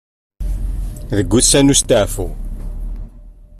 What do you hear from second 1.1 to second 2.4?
Deg wussan n usetaɛfu.